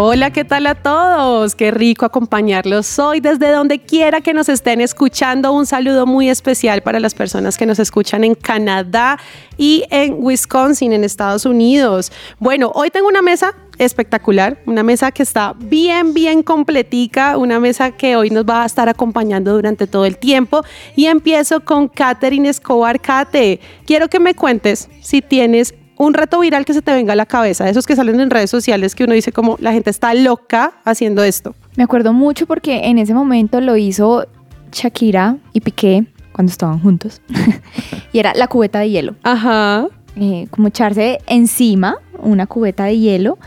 [0.00, 1.56] Hola, ¿qué tal a todos?
[1.56, 5.52] Qué rico acompañarlos hoy desde donde quiera que nos estén escuchando.
[5.52, 9.18] Un saludo muy especial para las personas que nos escuchan en Canadá
[9.56, 12.12] y en Wisconsin, en Estados Unidos.
[12.38, 17.90] Bueno, hoy tengo una mesa espectacular, una mesa que está bien, bien completica, una mesa
[17.90, 20.62] que hoy nos va a estar acompañando durante todo el tiempo.
[20.94, 23.00] Y empiezo con Katherine Escobar.
[23.00, 27.16] Kate, quiero que me cuentes si tienes un reto viral que se te venga a
[27.16, 30.14] la cabeza, esos que salen en redes sociales que uno dice como la gente está
[30.14, 31.54] loca haciendo esto.
[31.76, 34.26] Me acuerdo mucho porque en ese momento lo hizo
[34.72, 37.20] Shakira y Piqué cuando estaban juntos.
[38.12, 39.16] y era la cubeta de hielo.
[39.24, 39.88] Ajá.
[40.16, 43.38] Eh, como echarse encima una cubeta de hielo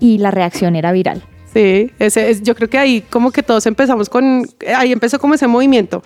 [0.00, 1.22] y la reacción era viral.
[1.52, 4.46] Sí, ese es, yo creo que ahí como que todos empezamos con,
[4.76, 6.02] ahí empezó como ese movimiento.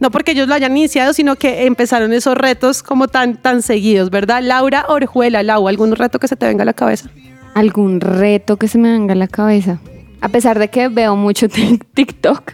[0.00, 4.10] No porque ellos lo hayan iniciado, sino que empezaron esos retos como tan, tan seguidos,
[4.10, 4.42] ¿verdad?
[4.42, 7.10] Laura Orjuela, Lau, ¿algún reto que se te venga a la cabeza?
[7.58, 9.80] algún reto que se me venga a la cabeza.
[10.20, 11.46] A pesar de que veo mucho
[11.94, 12.52] TikTok,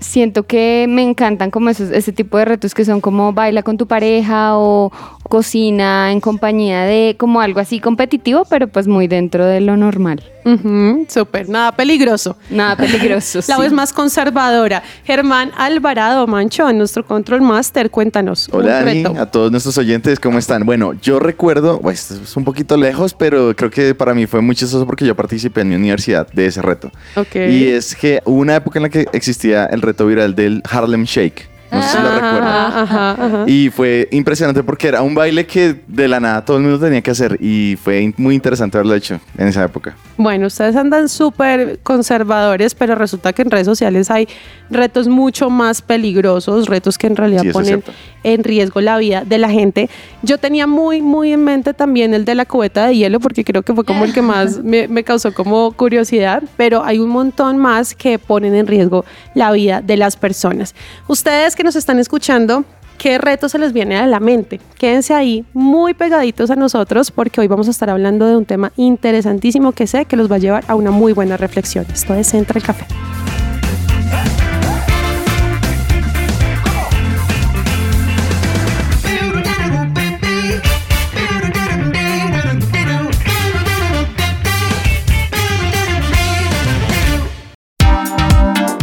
[0.00, 3.78] siento que me encantan como esos, ese tipo de retos que son como baila con
[3.78, 4.92] tu pareja o
[5.28, 10.22] cocina en compañía de como algo así competitivo, pero pues muy dentro de lo normal.
[10.44, 12.36] Ujú, Súper, nada peligroso.
[12.50, 13.40] Nada peligroso.
[13.48, 13.62] La sí.
[13.62, 14.82] vez más conservadora.
[15.04, 18.48] Germán Alvarado Mancho, nuestro control master, cuéntanos.
[18.52, 20.64] Hola Dani, a todos nuestros oyentes, ¿cómo están?
[20.64, 24.56] Bueno, yo recuerdo, pues es un poquito lejos, pero creo que para mí fue muy
[24.56, 26.90] chistoso porque yo participé en mi universidad de ese reto.
[27.34, 31.04] Y es que hubo una época en la que existía el reto viral del Harlem
[31.04, 31.57] Shake.
[31.70, 32.72] No sé si lo recuerdan.
[32.74, 33.44] Ajá.
[33.46, 37.02] Y fue impresionante porque era un baile que de la nada todo el mundo tenía
[37.02, 39.96] que hacer y fue muy interesante haberlo hecho en esa época.
[40.16, 44.28] Bueno, ustedes andan súper conservadores, pero resulta que en redes sociales hay
[44.70, 47.82] retos mucho más peligrosos, retos que en realidad Sí, ponen
[48.24, 49.88] en riesgo la vida de la gente.
[50.22, 53.62] Yo tenía muy, muy en mente también el de la cubeta de hielo, porque creo
[53.62, 57.58] que fue como el que más me, me causó como curiosidad, pero hay un montón
[57.58, 60.74] más que ponen en riesgo la vida de las personas.
[61.06, 62.64] Ustedes que nos están escuchando,
[62.98, 64.60] ¿Qué reto se les viene a la mente?
[64.76, 68.72] Quédense ahí muy pegaditos a nosotros porque hoy vamos a estar hablando de un tema
[68.76, 71.86] interesantísimo que sé que los va a llevar a una muy buena reflexión.
[71.92, 72.86] Esto es Entra el Café.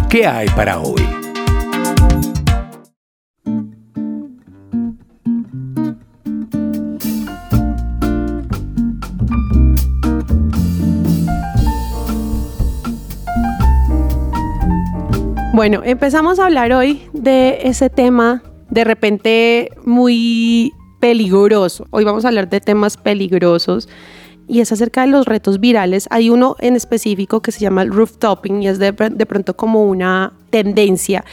[0.10, 1.15] ¿Qué hay para hoy?
[15.56, 21.88] Bueno, empezamos a hablar hoy de ese tema de repente muy peligroso.
[21.92, 23.88] Hoy vamos a hablar de temas peligrosos
[24.50, 26.10] y es acerca de los retos virales.
[26.12, 29.86] Hay uno en específico que se llama el rooftopping y es de, de pronto como
[29.86, 31.24] una tendencia.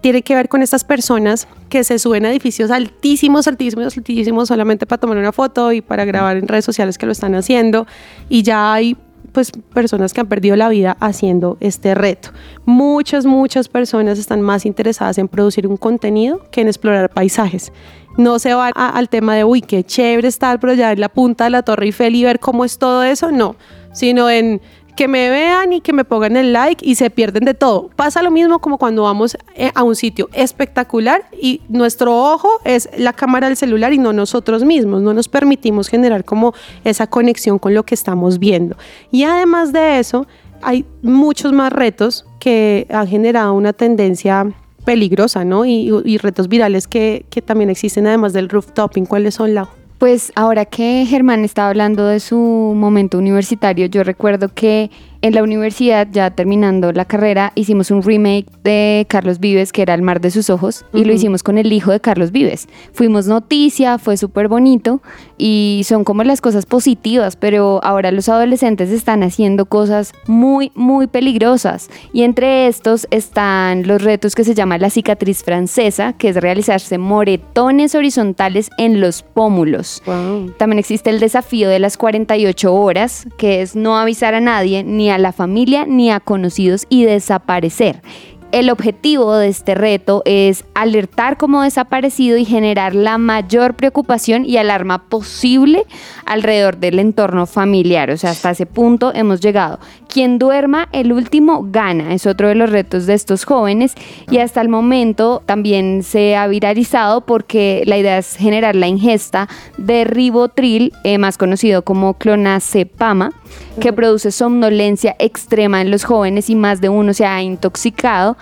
[0.00, 4.86] Tiene que ver con estas personas que se suben a edificios altísimos, altísimos, altísimos solamente
[4.86, 7.86] para tomar una foto y para grabar en redes sociales que lo están haciendo.
[8.30, 8.96] Y ya hay
[9.38, 12.30] pues personas que han perdido la vida haciendo este reto.
[12.64, 17.72] Muchas, muchas personas están más interesadas en producir un contenido que en explorar paisajes.
[18.16, 21.08] No se van a- al tema de, uy, qué chévere estar por allá en la
[21.08, 23.54] punta de la Torre Eiffel y ver cómo es todo eso, no,
[23.92, 24.60] sino en
[24.98, 27.88] que me vean y que me pongan el like y se pierden de todo.
[27.94, 32.88] Pasa lo mismo como cuando vamos eh, a un sitio espectacular y nuestro ojo es
[32.98, 35.00] la cámara del celular y no nosotros mismos.
[35.00, 38.76] No nos permitimos generar como esa conexión con lo que estamos viendo.
[39.12, 40.26] Y además de eso,
[40.62, 44.52] hay muchos más retos que han generado una tendencia
[44.84, 45.64] peligrosa, ¿no?
[45.64, 49.06] Y, retos virales que, que también existen además del rooftopping.
[49.06, 49.68] ¿Cuáles son, Lau?
[49.98, 55.42] Pues ahora que Germán estaba hablando de su momento universitario, yo recuerdo que en la
[55.42, 60.20] universidad, ya terminando la carrera, hicimos un remake de Carlos Vives, que era El mar
[60.20, 62.68] de sus ojos, y lo hicimos con el hijo de Carlos Vives.
[62.92, 65.02] Fuimos noticia, fue súper bonito,
[65.36, 71.08] y son como las cosas positivas, pero ahora los adolescentes están haciendo cosas muy, muy
[71.08, 71.90] peligrosas.
[72.12, 76.96] Y entre estos están los retos que se llama la cicatriz francesa, que es realizarse
[76.96, 80.02] moretones horizontales en los pómulos.
[80.06, 80.52] Wow.
[80.58, 85.07] También existe el desafío de las 48 horas, que es no avisar a nadie, ni
[85.10, 88.02] a la familia, ni a conocidos y desaparecer.
[88.50, 94.56] El objetivo de este reto es alertar como desaparecido y generar la mayor preocupación y
[94.56, 95.84] alarma posible
[96.24, 98.10] alrededor del entorno familiar.
[98.10, 99.78] O sea, hasta ese punto hemos llegado.
[100.08, 103.94] Quien duerma el último gana, es otro de los retos de estos jóvenes
[104.30, 109.46] y hasta el momento también se ha viralizado porque la idea es generar la ingesta
[109.76, 113.32] de ribotril, eh, más conocido como clonazepama,
[113.78, 118.37] que produce somnolencia extrema en los jóvenes y más de uno se ha intoxicado.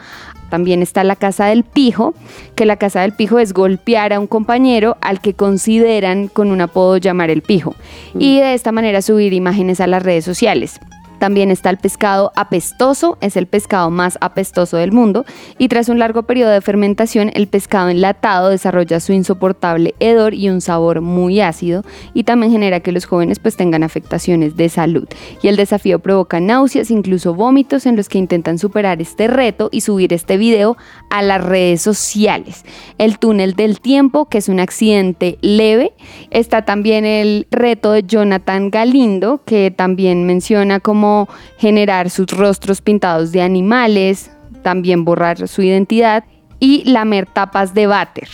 [0.50, 2.14] También está la casa del pijo,
[2.54, 6.60] que la casa del pijo es golpear a un compañero al que consideran con un
[6.60, 7.74] apodo llamar el pijo
[8.18, 10.78] y de esta manera subir imágenes a las redes sociales.
[11.26, 15.24] También está el pescado apestoso, es el pescado más apestoso del mundo
[15.58, 20.50] y tras un largo periodo de fermentación el pescado enlatado desarrolla su insoportable hedor y
[20.50, 21.82] un sabor muy ácido
[22.14, 25.08] y también genera que los jóvenes pues tengan afectaciones de salud.
[25.42, 29.80] Y el desafío provoca náuseas, incluso vómitos en los que intentan superar este reto y
[29.80, 30.76] subir este video
[31.10, 32.64] a las redes sociales.
[32.98, 35.92] El túnel del tiempo, que es un accidente leve.
[36.30, 41.15] Está también el reto de Jonathan Galindo, que también menciona como
[41.58, 44.30] generar sus rostros pintados de animales,
[44.62, 46.24] también borrar su identidad
[46.60, 48.28] y lamer tapas de váter.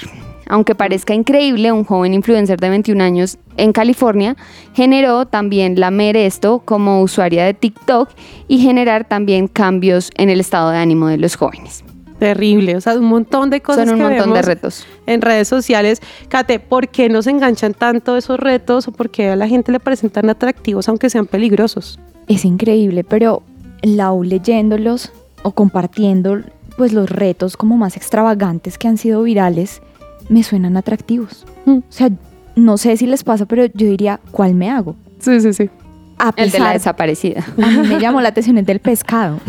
[0.49, 4.37] Aunque parezca increíble, un joven influencer de 21 años en California
[4.75, 8.11] generó también lamer esto como usuaria de TikTok
[8.49, 11.85] y generar también cambios en el estado de ánimo de los jóvenes.
[12.19, 14.87] Terrible, o sea, un montón de cosas Son un que montón de retos.
[15.07, 16.01] en redes sociales.
[16.29, 19.81] Kate, ¿por qué nos enganchan tanto esos retos o por qué a la gente le
[19.81, 21.99] parecen tan atractivos aunque sean peligrosos?
[22.29, 23.43] Es increíble, pero
[23.83, 26.41] Lau leyéndolos o compartiendo
[26.77, 29.83] pues los retos como más extravagantes que han sido virales,
[30.29, 31.45] me suenan atractivos.
[31.67, 31.79] Mm.
[31.79, 32.09] O sea,
[32.57, 34.97] no sé si les pasa, pero yo diría, ¿cuál me hago?
[35.19, 35.71] Sí, sí, sí.
[36.19, 37.45] A El de la desaparecida.
[37.63, 39.41] a mí me llamó la atención el del pescado.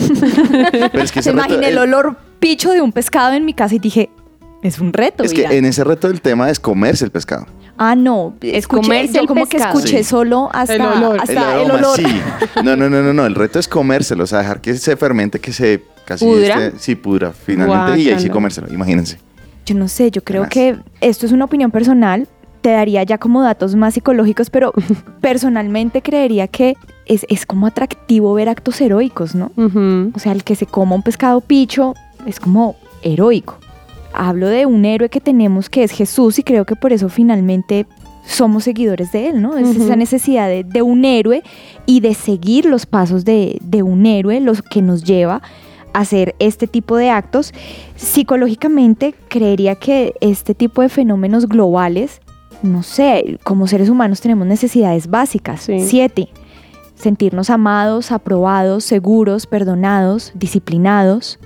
[0.92, 3.76] Pero es que Se imaginé el el- olor picho de un pescado en mi casa
[3.76, 4.10] y dije,
[4.64, 5.24] es un reto.
[5.24, 5.54] es que viral".
[5.56, 7.46] en ese reto el tema es comerse el pescado.
[7.78, 8.34] Ah, no.
[8.42, 9.74] Es escuché- comerse yo el como pescado.
[9.74, 10.04] que escuché Sí.
[10.10, 11.20] solo hasta El olor.
[11.20, 11.96] hasta el el, aroma, olor.
[11.98, 12.06] sí.
[12.64, 13.26] No, no, no, no, no.
[13.26, 16.68] El reto es comérselo, o sea, dejar que se fermente, que se casi ¿Pudra?
[16.68, 19.18] este- sí, pudra finalmente y ahí sí comérselo, imagínense.
[19.66, 22.28] Yo no sé, yo creo que esto es una opinión personal.
[22.62, 24.72] Te daría ya como datos más psicológicos, pero
[25.22, 26.76] personalmente creería que
[27.06, 29.52] es, es como atractivo ver actos heroicos, ¿no?
[30.16, 31.94] O sea, el que se coma un pescado picho
[32.26, 33.58] es como heroico.
[34.14, 37.86] Hablo de un héroe que tenemos que es Jesús y creo que por eso finalmente
[38.26, 39.58] somos seguidores de él, ¿no?
[39.58, 41.44] Es esa necesidad de, de un héroe
[41.86, 45.42] y de seguir los pasos de, de un héroe, los que nos lleva
[45.94, 47.54] a hacer este tipo de actos.
[47.96, 52.22] Psicológicamente creería que este tipo de fenómenos globales,
[52.62, 55.80] no sé, como seres humanos tenemos necesidades básicas, Sí.
[55.82, 56.30] siete,
[56.96, 61.40] sentirnos amados, aprobados, seguros, perdonados, disciplinados.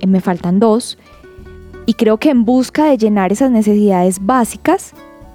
[0.00, 0.98] Eh, me faltan dos.
[1.90, 4.92] Y creo que en busca de llenar esas necesidades básicas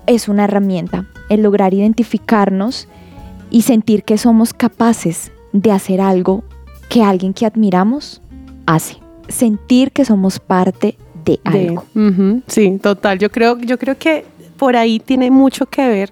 [0.08, 2.88] es una herramienta, el lograr identificarnos
[3.50, 6.46] y sentir que somos capaces de hacer algo
[6.88, 8.22] que alguien que admiramos
[8.66, 8.96] hace.
[9.28, 11.84] Sentir que somos parte de De- algo.
[12.48, 13.20] Sí, total.
[13.20, 14.24] Yo creo, yo creo que
[14.56, 16.12] por ahí tiene mucho que ver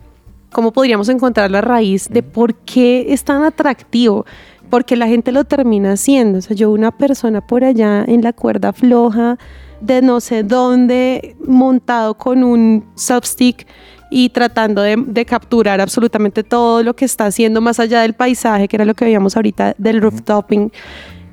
[0.51, 4.25] cómo podríamos encontrar la raíz de por qué es tan atractivo.
[4.69, 6.39] Porque la gente lo termina haciendo.
[6.39, 9.37] O sea, yo una persona por allá en la cuerda floja
[9.83, 13.67] de no sé dónde, montado con un substick
[14.09, 18.67] y tratando de, de capturar absolutamente todo lo que está haciendo más allá del paisaje,
[18.67, 20.71] que era lo que veíamos ahorita del rooftoping.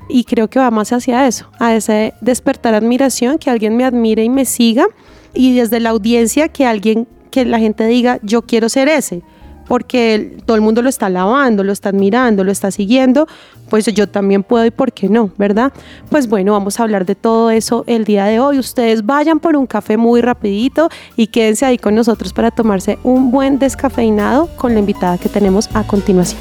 [0.09, 4.25] Y creo que va más hacia eso, a ese despertar admiración, que alguien me admire
[4.25, 4.87] y me siga.
[5.35, 9.23] Y desde la audiencia que alguien, que la gente diga, yo quiero ser ese.
[9.71, 13.29] Porque todo el mundo lo está alabando, lo está admirando, lo está siguiendo,
[13.69, 15.73] pues yo también puedo y por qué no, ¿verdad?
[16.09, 18.59] Pues bueno, vamos a hablar de todo eso el día de hoy.
[18.59, 23.31] Ustedes vayan por un café muy rapidito y quédense ahí con nosotros para tomarse un
[23.31, 26.41] buen descafeinado con la invitada que tenemos a continuación.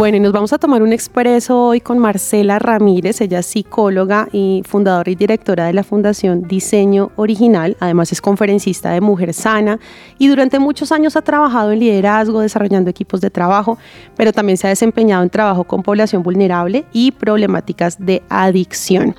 [0.00, 3.20] Bueno, y nos vamos a tomar un expreso hoy con Marcela Ramírez.
[3.20, 7.76] Ella es psicóloga y fundadora y directora de la Fundación Diseño Original.
[7.80, 9.78] Además es conferencista de Mujer Sana
[10.16, 13.76] y durante muchos años ha trabajado en liderazgo, desarrollando equipos de trabajo,
[14.16, 19.14] pero también se ha desempeñado en trabajo con población vulnerable y problemáticas de adicción.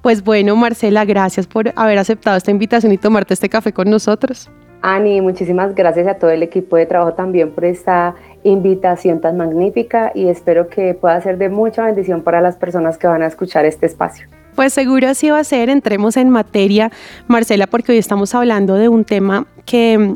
[0.00, 4.48] Pues bueno, Marcela, gracias por haber aceptado esta invitación y tomarte este café con nosotros.
[4.86, 10.12] Ani, muchísimas gracias a todo el equipo de trabajo también por esta invitación tan magnífica
[10.14, 13.64] y espero que pueda ser de mucha bendición para las personas que van a escuchar
[13.64, 14.26] este espacio.
[14.54, 15.70] Pues seguro así va a ser.
[15.70, 16.92] Entremos en materia,
[17.28, 20.12] Marcela, porque hoy estamos hablando de un tema que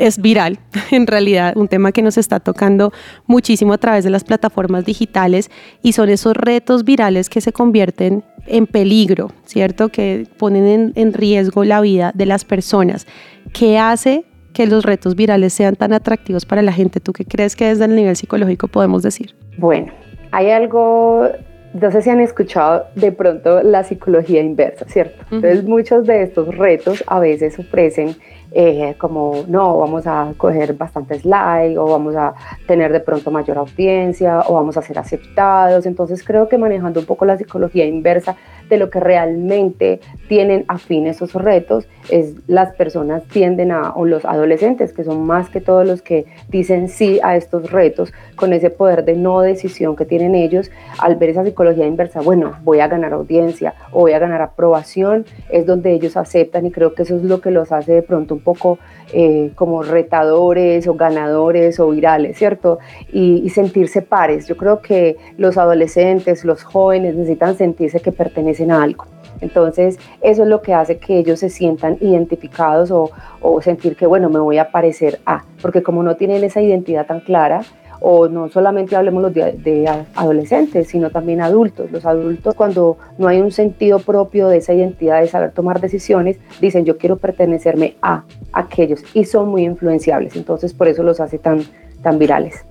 [0.00, 0.58] es viral,
[0.90, 2.92] en realidad, un tema que nos está tocando
[3.26, 5.50] muchísimo a través de las plataformas digitales
[5.82, 9.90] y son esos retos virales que se convierten en peligro, ¿cierto?
[9.90, 13.06] Que ponen en, en riesgo la vida de las personas.
[13.52, 17.00] ¿Qué hace que los retos virales sean tan atractivos para la gente?
[17.00, 19.34] ¿Tú qué crees que desde el nivel psicológico podemos decir?
[19.58, 19.92] Bueno,
[20.32, 21.28] hay algo,
[21.74, 25.22] no sé si han escuchado de pronto la psicología inversa, ¿cierto?
[25.30, 28.16] Entonces muchos de estos retos a veces ofrecen
[28.52, 32.34] eh, como no, vamos a coger bastantes likes o vamos a
[32.66, 35.86] tener de pronto mayor audiencia o vamos a ser aceptados.
[35.86, 38.36] Entonces creo que manejando un poco la psicología inversa
[38.68, 44.24] de lo que realmente tienen afín esos retos es las personas tienden a, o los
[44.24, 48.70] adolescentes, que son más que todos los que dicen sí a estos retos, con ese
[48.70, 52.88] poder de no decisión que tienen ellos, al ver esa psicología inversa, bueno, voy a
[52.88, 57.16] ganar audiencia o voy a ganar aprobación, es donde ellos aceptan y creo que eso
[57.16, 58.78] es lo que los hace de pronto poco
[59.12, 62.78] eh, como retadores o ganadores o virales, ¿cierto?
[63.12, 64.46] Y, y sentirse pares.
[64.46, 69.06] Yo creo que los adolescentes, los jóvenes necesitan sentirse que pertenecen a algo.
[69.40, 74.06] Entonces, eso es lo que hace que ellos se sientan identificados o, o, sentir que,
[74.06, 77.62] bueno, me voy a parecer a, porque como no tienen esa identidad tan clara,
[78.00, 81.90] o no solamente hablemos de, de, adolescentes, sino también adultos.
[81.92, 86.38] Los adultos cuando no hay un sentido propio de esa identidad, de saber tomar decisiones,
[86.60, 90.36] dicen yo quiero pertenecerme a aquellos y son muy influenciables.
[90.36, 91.62] Entonces por eso los hace tan,
[92.02, 92.64] tan virales.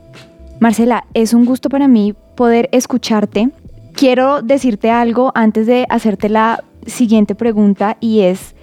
[0.60, 3.50] Marcela, es un gusto para mí poder escucharte.
[3.94, 8.56] Quiero decirte algo antes de hacerte la siguiente pregunta y es,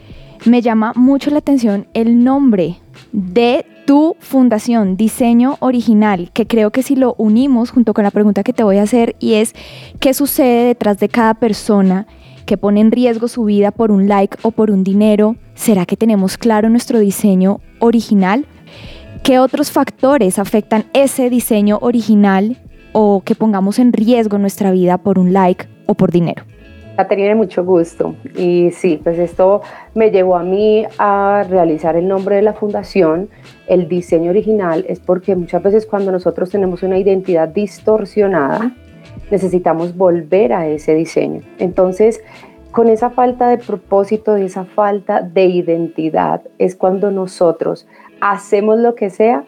[0.45, 2.77] me llama mucho la atención el nombre
[3.13, 8.43] de tu fundación, diseño original, que creo que si lo unimos junto con la pregunta
[8.43, 9.55] que te voy a hacer y es,
[10.01, 12.07] ¿qué sucede detrás de cada persona
[12.47, 15.37] que pone en riesgo su vida por un like o por un dinero?
[15.55, 18.45] ¿Será que tenemos claro nuestro diseño original?
[19.23, 22.61] ¿Qué otros factores afectan ese diseño original
[22.93, 26.45] o que pongamos en riesgo nuestra vida por un like o por dinero?
[26.97, 28.15] Caterina, mucho gusto.
[28.37, 29.61] Y sí, pues esto
[29.95, 33.29] me llevó a mí a realizar el nombre de la fundación.
[33.67, 38.73] El diseño original es porque muchas veces cuando nosotros tenemos una identidad distorsionada,
[39.31, 41.43] necesitamos volver a ese diseño.
[41.59, 42.23] Entonces,
[42.73, 47.87] con esa falta de propósito, esa falta de identidad, es cuando nosotros
[48.23, 49.45] hacemos lo que sea,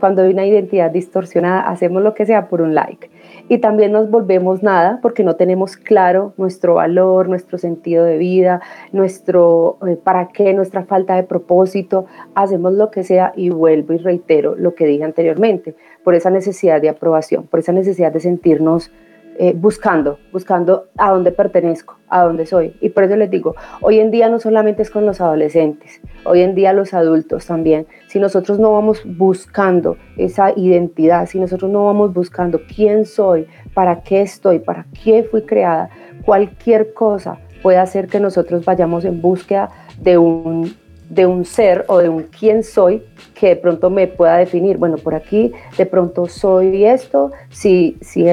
[0.00, 3.10] cuando hay una identidad distorsionada, hacemos lo que sea por un like
[3.50, 8.60] y también nos volvemos nada porque no tenemos claro nuestro valor, nuestro sentido de vida,
[8.92, 13.98] nuestro eh, para qué, nuestra falta de propósito, hacemos lo que sea y vuelvo y
[13.98, 18.92] reitero lo que dije anteriormente, por esa necesidad de aprobación, por esa necesidad de sentirnos
[19.36, 22.76] eh, buscando, buscando a dónde pertenezco, a dónde soy.
[22.80, 26.42] Y por eso les digo, hoy en día no solamente es con los adolescentes, hoy
[26.42, 27.88] en día los adultos también.
[28.10, 34.02] Si nosotros no vamos buscando esa identidad, si nosotros no vamos buscando quién soy, para
[34.02, 35.90] qué estoy, para qué fui creada,
[36.24, 39.68] cualquier cosa puede hacer que nosotros vayamos en búsqueda
[40.00, 40.74] de un
[41.08, 44.76] de un ser o de un quién soy que de pronto me pueda definir.
[44.76, 48.24] Bueno, por aquí de pronto soy esto, si, si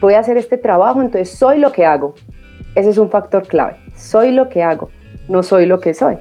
[0.00, 2.14] voy a hacer este trabajo, entonces soy lo que hago.
[2.76, 3.74] Ese es un factor clave.
[3.96, 4.90] Soy lo que hago,
[5.28, 6.16] no soy lo que soy.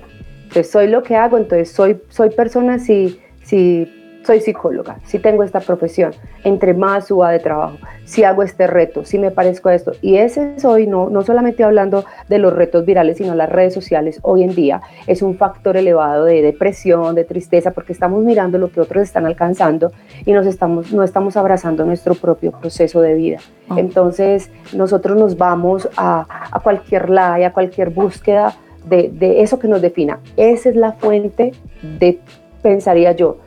[0.53, 3.91] Entonces soy lo que hago, entonces soy, soy persona si, si
[4.23, 9.03] soy psicóloga, si tengo esta profesión, entre más suba de trabajo, si hago este reto,
[9.03, 9.93] si me parezco a esto.
[10.03, 14.19] Y ese soy, no, no solamente hablando de los retos virales, sino las redes sociales
[14.21, 18.71] hoy en día, es un factor elevado de depresión, de tristeza, porque estamos mirando lo
[18.71, 19.91] que otros están alcanzando
[20.23, 23.39] y nos estamos, no estamos abrazando nuestro propio proceso de vida.
[23.69, 23.79] Oh.
[23.79, 28.55] Entonces, nosotros nos vamos a, a cualquier like, a cualquier búsqueda
[28.85, 30.19] de, de eso que nos defina.
[30.37, 31.53] Esa es la fuente
[31.99, 32.19] de,
[32.61, 33.37] pensaría yo,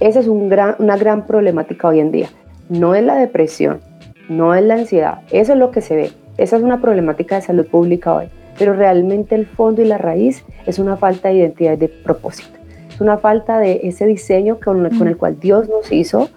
[0.00, 2.28] esa es un gran, una gran problemática hoy en día.
[2.68, 3.80] No es la depresión,
[4.28, 6.10] no es la ansiedad, eso es lo que se ve.
[6.36, 8.26] Esa es una problemática de salud pública hoy.
[8.58, 12.58] Pero realmente el fondo y la raíz es una falta de identidad y de propósito.
[12.90, 16.28] Es una falta de ese diseño con, con el cual Dios nos hizo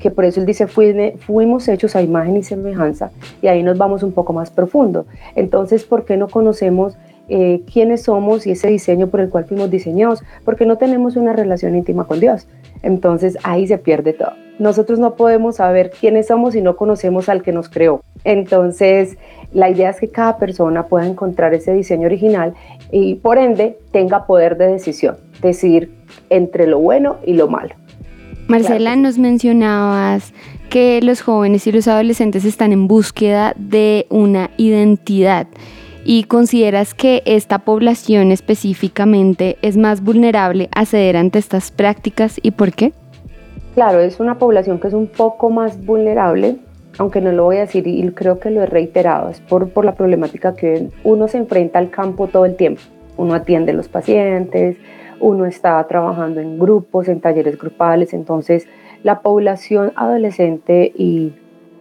[0.00, 3.10] que por eso él dice, fuimos hechos a imagen y semejanza,
[3.42, 5.06] y ahí nos vamos un poco más profundo.
[5.34, 6.96] Entonces, ¿por qué no conocemos
[7.28, 10.22] eh, quiénes somos y ese diseño por el cual fuimos diseñados?
[10.44, 12.46] Porque no tenemos una relación íntima con Dios.
[12.82, 14.32] Entonces, ahí se pierde todo.
[14.58, 18.02] Nosotros no podemos saber quiénes somos si no conocemos al que nos creó.
[18.24, 19.16] Entonces,
[19.52, 22.54] la idea es que cada persona pueda encontrar ese diseño original
[22.90, 25.94] y por ende tenga poder de decisión, decidir
[26.28, 27.74] entre lo bueno y lo malo.
[28.48, 30.32] Marcela, nos mencionabas
[30.70, 35.46] que los jóvenes y los adolescentes están en búsqueda de una identidad
[36.04, 42.52] y consideras que esta población específicamente es más vulnerable a ceder ante estas prácticas y
[42.52, 42.92] por qué?
[43.74, 46.56] Claro, es una población que es un poco más vulnerable,
[46.98, 49.84] aunque no lo voy a decir y creo que lo he reiterado, es por, por
[49.84, 52.80] la problemática que uno se enfrenta al campo todo el tiempo.
[53.16, 54.76] Uno atiende a los pacientes,
[55.20, 58.66] uno está trabajando en grupos, en talleres grupales, entonces
[59.02, 61.32] la población adolescente y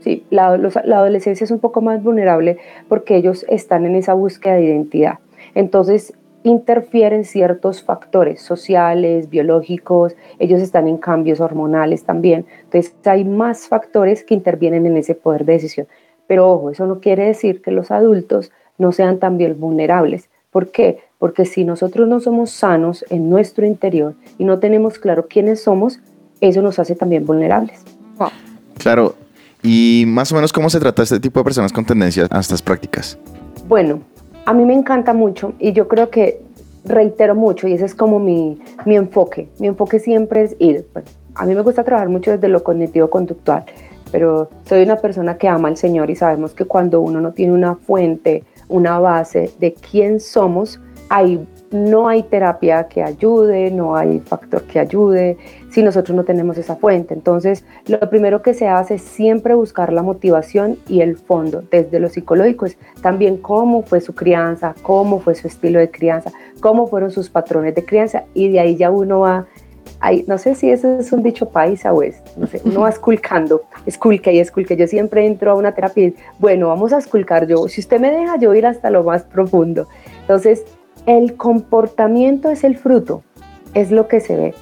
[0.07, 4.63] sí, la, adolescencia es un poco más vulnerable porque ellos están en esa búsqueda de
[4.63, 5.19] identidad.
[5.53, 13.67] Entonces interfieren ciertos factores sociales, biológicos, ellos están en cambios hormonales también, entonces hay más
[13.67, 15.87] factores que intervienen en ese poder de decisión.
[16.25, 20.29] Pero ojo, eso no quiere decir que los adultos no sean también vulnerables.
[20.51, 20.99] ¿Por qué?
[21.19, 25.99] Porque si nosotros no somos sanos en nuestro interior y no tenemos claro quiénes somos,
[26.39, 27.83] eso nos hace también vulnerables.
[28.77, 29.15] Claro.
[29.63, 32.61] ¿Y más o menos cómo se trata este tipo de personas con tendencias a estas
[32.61, 33.17] prácticas?
[33.67, 34.01] Bueno,
[34.45, 36.41] a mí me encanta mucho y yo creo que
[36.85, 39.49] reitero mucho y ese es como mi, mi enfoque.
[39.59, 40.87] Mi enfoque siempre es ir.
[41.35, 43.65] a mí me gusta trabajar mucho desde lo cognitivo-conductual,
[44.11, 47.53] pero soy una persona que ama al Señor y sabemos que cuando uno no tiene
[47.53, 54.19] una fuente, una base de quién somos, hay, no hay terapia que ayude, no hay
[54.19, 55.37] factor que ayude
[55.69, 57.13] si nosotros no tenemos esa fuente.
[57.13, 61.99] Entonces, lo primero que se hace es siempre buscar la motivación y el fondo, desde
[61.99, 66.87] lo psicológico, es también cómo fue su crianza, cómo fue su estilo de crianza, cómo
[66.87, 69.47] fueron sus patrones de crianza y de ahí ya uno va
[70.27, 73.63] no sé si eso es un dicho paisa o es, no sé, uno va esculcando,
[73.85, 74.75] esculque y esculque.
[74.75, 78.11] Yo siempre entro a una terapia y, bueno, vamos a esculcar yo, si usted me
[78.11, 79.87] deja yo ir hasta lo más profundo.
[80.21, 80.65] Entonces,
[81.05, 83.23] el comportamiento es el fruto,
[83.73, 84.53] es lo que se ve.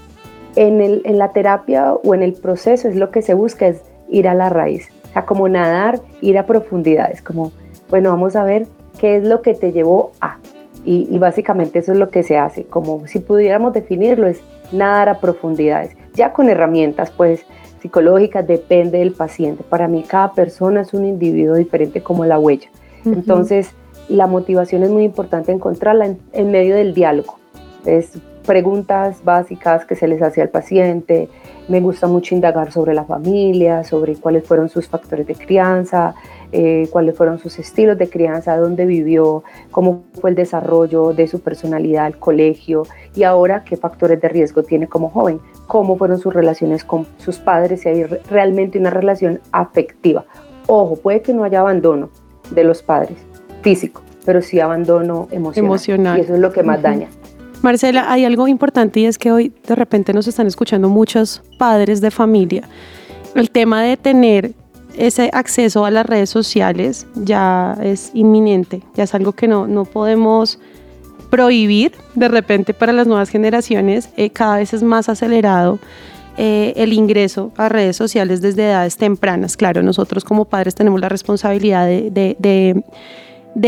[0.56, 3.82] En, el, en la terapia o en el proceso es lo que se busca, es
[4.10, 4.89] ir a la raíz.
[5.10, 7.52] O sea, como nadar, ir a profundidades, como,
[7.89, 8.68] bueno, vamos a ver
[9.00, 10.38] qué es lo que te llevó a.
[10.86, 14.41] Y, y básicamente eso es lo que se hace, como si pudiéramos definirlo, es
[14.72, 17.46] nadar a profundidades, ya con herramientas pues
[17.82, 19.63] psicológicas, depende del paciente.
[19.63, 22.68] Para mí cada persona es un individuo diferente como la huella.
[23.06, 23.70] Entonces,
[24.10, 27.38] la motivación es muy importante encontrarla en, medio del diálogo.
[27.86, 31.30] Es preguntas básicas que se les hace al paciente.
[31.68, 36.14] Me gusta mucho indagar sobre la familia, sobre cuáles fueron sus factores de crianza,
[36.52, 41.42] eh, cuáles fueron sus estilos de crianza, dónde vivió, cómo fue el desarrollo de su
[41.42, 42.84] personalidad, el colegio
[43.16, 47.40] y ahora qué factores de riesgo tiene como joven, cómo fueron sus relaciones con sus
[47.40, 50.26] padres, si hay realmente una relación afectiva.
[50.68, 52.10] Ojo, puede que no haya abandono
[52.52, 53.18] de los padres
[53.62, 56.20] físico, pero sí abandono emocional.
[56.20, 57.10] Y eso es lo que más daña.
[57.62, 62.02] Marcela, hay algo importante y es que hoy de repente nos están escuchando muchos padres
[62.02, 62.68] de familia.
[63.34, 64.54] El tema de tener
[64.98, 69.86] ese acceso a las redes sociales ya es inminente, ya es algo que no, no
[69.86, 70.60] podemos
[71.30, 75.80] prohibir de repente para las nuevas generaciones, eh, cada vez es más acelerado
[76.38, 79.56] eh, el ingreso a redes sociales desde edades tempranas.
[79.56, 82.84] Claro, nosotros como padres tenemos la responsabilidad de,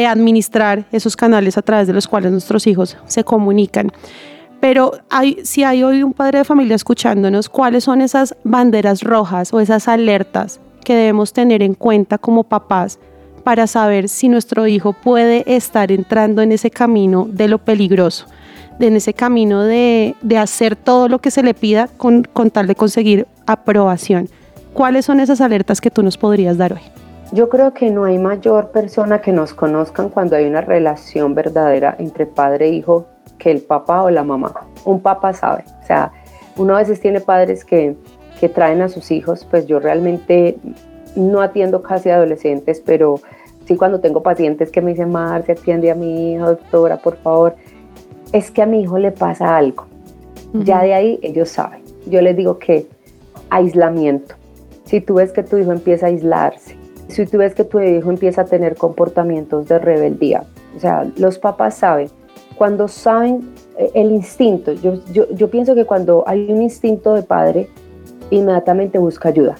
[0.06, 3.92] administrar esos canales a través de los cuales nuestros hijos se comunican.
[4.60, 4.94] Pero
[5.44, 9.88] si hay hoy un padre de familia escuchándonos, ¿cuáles son esas banderas rojas o esas
[9.88, 13.00] alertas que debemos tener en cuenta como papás
[13.44, 18.26] para saber si nuestro hijo puede estar entrando en ese camino de lo peligroso,
[18.80, 22.76] en ese camino de, hacer todo lo que se le pida con, con tal de
[22.76, 24.28] conseguir aprobación.
[24.74, 27.07] ¿Cuáles son esas alertas que tú nos podrías dar hoy?
[27.32, 31.96] Yo creo que no hay mayor persona que nos conozcan cuando hay una relación verdadera
[32.00, 33.06] entre padre e hijo
[33.38, 34.54] que el papá o la mamá.
[34.86, 36.12] Un papá sabe, o sea,
[36.56, 37.96] uno a veces tiene padres que
[38.40, 40.58] que traen a sus hijos, pues yo realmente
[41.16, 43.20] no atiendo casi adolescentes, pero
[43.66, 47.56] sí cuando tengo pacientes que me dicen, Marcia, atiende a mi hija, doctora, por favor,
[48.32, 49.86] es que a mi hijo le pasa algo.
[50.54, 51.82] Ya de ahí ellos saben.
[52.06, 52.88] Yo les digo que
[53.50, 54.36] aislamiento.
[54.86, 58.10] Si tú ves que tu hijo empieza a aislarse, si tú ves que tu hijo
[58.10, 60.44] empieza a tener comportamientos de rebeldía,
[60.76, 62.10] o sea, los papás saben,
[62.58, 67.24] cuando saben eh, el instinto, yo, yo, yo pienso que cuando hay un instinto de
[67.24, 67.70] padre,
[68.32, 69.56] inmediatamente busca ayuda.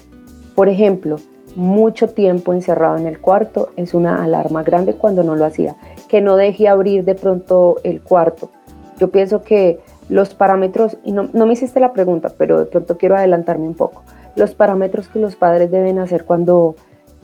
[0.54, 1.16] Por ejemplo,
[1.54, 5.76] mucho tiempo encerrado en el cuarto es una alarma grande cuando no lo hacía.
[6.08, 8.50] Que no deje abrir de pronto el cuarto.
[8.98, 13.16] Yo pienso que los parámetros, y no, me hiciste la pregunta, pero de pronto quiero
[13.16, 14.02] adelantarme un poco.
[14.36, 16.76] Los parámetros que los padres deben hacer cuando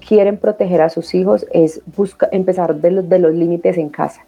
[0.06, 4.24] quieren proteger a sus hijos es buscar, empezar de los, de los límites en casa.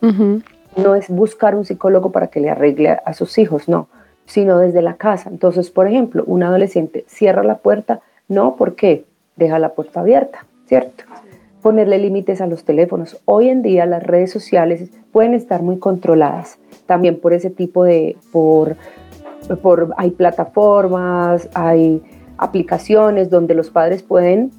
[0.77, 3.89] No es buscar un psicólogo para que le arregle a sus hijos, no,
[4.27, 5.31] sino desde la casa.
[5.31, 9.05] Entonces, por ejemplo, un adolescente cierra la puerta, no, ¿por qué?
[9.37, 11.05] Deja la puerta abierta, ¿cierto?
[11.62, 13.21] Ponerle límites a los teléfonos.
[13.25, 18.17] Hoy en día las redes sociales pueden estar muy controladas también por ese tipo de,
[18.33, 18.77] por,
[19.62, 22.03] por, hay plataformas, hay
[22.39, 24.51] aplicaciones donde los padres pueden,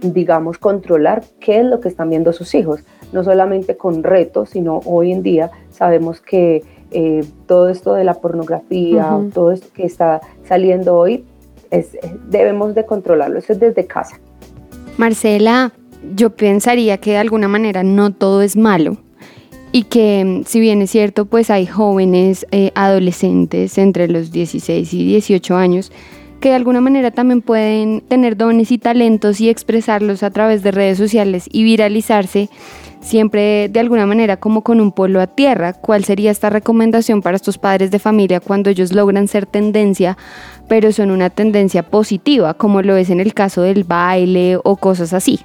[0.00, 2.80] digamos, controlar qué es lo que están viendo sus hijos,
[3.12, 8.14] no solamente con retos, sino hoy en día sabemos que eh, todo esto de la
[8.14, 11.24] pornografía, todo esto que está saliendo hoy,
[11.70, 11.96] es,
[12.28, 14.20] debemos de controlarlo, eso es desde casa.
[14.96, 15.72] Marcela,
[16.14, 18.96] yo pensaría que de alguna manera no todo es malo
[19.72, 25.04] y que si bien es cierto, pues hay jóvenes, eh, adolescentes entre los 16 y
[25.04, 25.92] 18 años
[26.40, 30.70] que de alguna manera también pueden tener dones y talentos y expresarlos a través de
[30.70, 32.50] redes sociales y viralizarse
[33.00, 35.72] siempre de alguna manera como con un polo a tierra.
[35.72, 40.16] ¿Cuál sería esta recomendación para estos padres de familia cuando ellos logran ser tendencia,
[40.68, 45.12] pero son una tendencia positiva, como lo es en el caso del baile o cosas
[45.12, 45.40] así?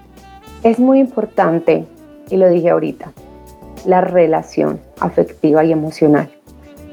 [0.64, 1.86] Es muy importante,
[2.30, 3.12] y lo dije ahorita,
[3.86, 6.30] la relación afectiva y emocional.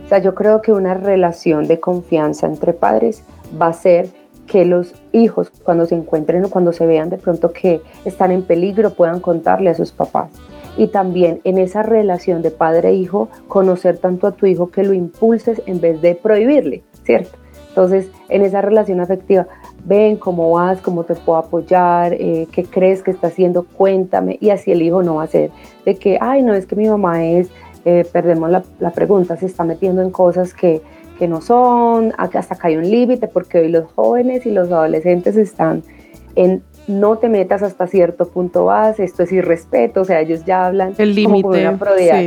[0.05, 3.23] O sea, yo creo que una relación de confianza entre padres
[3.61, 4.09] va a ser
[4.49, 8.43] que los hijos cuando se encuentren o cuando se vean de pronto que están en
[8.43, 10.31] peligro puedan contarle a sus papás.
[10.77, 14.93] Y también en esa relación de padre-hijo, e conocer tanto a tu hijo que lo
[14.93, 17.37] impulses en vez de prohibirle, ¿cierto?
[17.69, 19.47] Entonces, en esa relación afectiva,
[19.85, 24.37] ven cómo vas, cómo te puedo apoyar, eh, qué crees que está haciendo, cuéntame.
[24.41, 25.51] Y así el hijo no va a ser
[25.85, 27.51] de que, ay, no es que mi mamá es,
[27.85, 30.83] eh, perdemos la, la, pregunta, se está metiendo en cosas que,
[31.19, 35.37] que no son, hasta acá hay un límite, porque hoy los jóvenes y los adolescentes
[35.37, 35.83] están
[36.37, 40.67] en no te metas hasta cierto punto vas, esto es irrespeto, o sea, ellos ya
[40.67, 41.77] hablan el límite,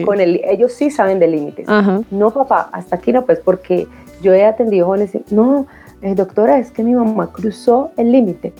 [0.05, 1.67] con el, ellos sí saben de límites.
[2.11, 3.87] No, papá, hasta aquí no, pues porque
[4.21, 5.65] yo he atendido jóvenes, no,
[6.01, 8.53] eh, doctora, es que mi mamá cruzó el límite.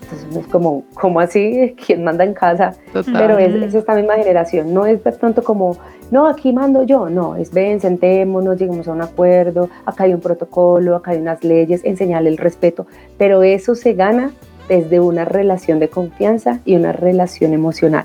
[0.00, 1.74] Entonces es como, ¿cómo así?
[1.86, 2.74] ¿Quién manda en casa?
[2.92, 5.76] Pero es, es, esta misma generación, no es de pronto como,
[6.10, 10.20] no, aquí mando yo, no, es ven, sentémonos, lleguemos a un acuerdo, acá hay un
[10.20, 12.86] protocolo, acá hay unas leyes, enseñarle el respeto,
[13.18, 14.32] pero eso se gana
[14.68, 18.04] desde una relación de confianza y una relación emocional,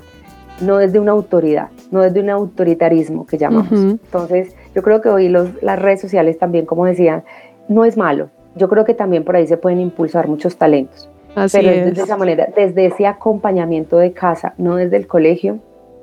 [0.60, 3.72] no desde una autoridad, no desde un autoritarismo que llamamos.
[3.72, 7.24] Entonces, yo creo que hoy los, las redes sociales también, como decían,
[7.68, 11.08] no es malo, yo creo que también por ahí se pueden impulsar muchos talentos.
[11.34, 11.86] Así pero es.
[11.86, 15.58] desde esa manera, desde ese acompañamiento de casa, no desde el colegio,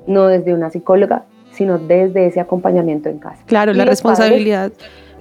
[0.06, 3.42] no desde una psicóloga, sino desde ese acompañamiento en casa.
[3.46, 4.72] Claro, la responsabilidad.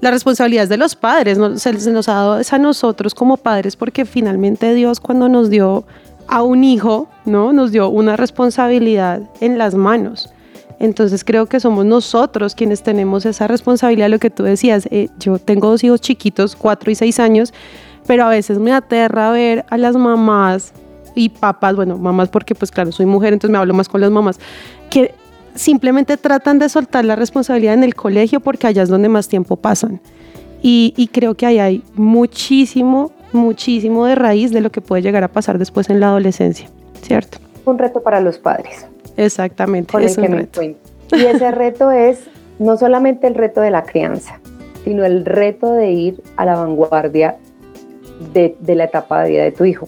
[0.01, 3.75] la responsabilidad es de los padres, se, nos ha dado es a nosotros como padres
[3.75, 5.85] porque finalmente Dios cuando nos dio
[6.27, 7.53] a un hijo, ¿no?
[7.53, 10.31] Nos dio una responsabilidad en las manos.
[10.79, 15.37] Entonces creo que somos nosotros quienes tenemos esa responsabilidad, lo que tú decías, eh, yo
[15.37, 17.53] tengo dos hijos chiquitos, cuatro y seis años,
[18.09, 20.73] pero a veces me aterra ver a las mamás
[21.13, 24.09] y papás, bueno, mamás porque pues claro, soy mujer, entonces me hablo más con las
[24.09, 24.39] mamás,
[24.89, 25.13] que
[25.53, 29.57] simplemente tratan de soltar la responsabilidad en el colegio porque allá es donde más tiempo
[29.57, 30.01] pasan.
[30.63, 35.23] Y, y creo que ahí hay muchísimo, muchísimo de raíz de lo que puede llegar
[35.23, 36.67] a pasar después en la adolescencia,
[37.03, 37.37] ¿cierto?
[37.65, 38.87] Un reto para los padres.
[39.17, 40.63] Exactamente, es un reto.
[40.63, 40.75] Y
[41.11, 42.21] ese reto es
[42.57, 44.39] no solamente el reto de la crianza,
[44.83, 47.37] sino el reto de ir a la vanguardia
[48.33, 49.87] de, la etapa de vida de tu hijo,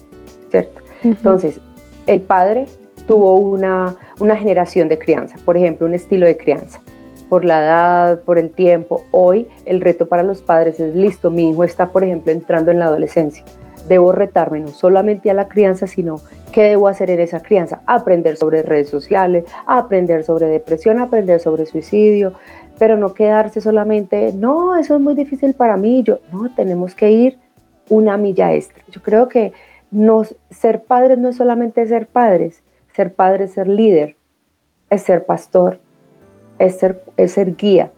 [0.49, 0.81] ¿cierto?
[1.03, 1.59] Entonces,
[2.07, 2.65] el padre
[3.07, 6.79] tuvo una, una generación de crianza, por ejemplo, un estilo de crianza,
[7.29, 9.03] por la edad, por el tiempo.
[9.11, 12.79] Hoy el reto para los padres es, listo, mi hijo está, por ejemplo, entrando en
[12.79, 13.43] la adolescencia.
[13.87, 17.81] Debo retarme no solamente a la crianza, sino qué debo hacer en esa crianza.
[17.87, 22.33] Aprender sobre redes sociales, aprender sobre depresión, aprender sobre suicidio,
[22.77, 26.03] pero no quedarse solamente, no, eso es muy difícil para mí.
[26.03, 27.39] Yo, no, tenemos que ir
[27.91, 28.83] una milla extra.
[28.89, 29.51] Yo creo que
[29.91, 32.63] nos, ser padres no es solamente ser padres,
[32.95, 34.15] ser padre es ser líder,
[34.89, 35.79] es ser pastor,
[36.57, 37.91] es ser, es ser guía.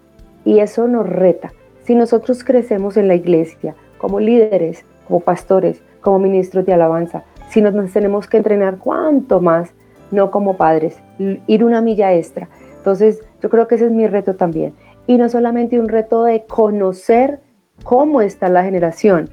[0.44, 1.54] Y eso nos reta.
[1.84, 7.62] Si nosotros crecemos en la iglesia como líderes, como pastores, como ministros de alabanza, si
[7.62, 9.74] nos, tenemos que entrenar, ¿cuánto más?
[10.10, 12.50] No como padres, ir una milla extra.
[12.78, 14.74] Entonces, yo creo que ese es mi reto también.
[15.06, 17.42] Y no solamente un reto de conocer
[17.84, 19.30] cómo está la generación,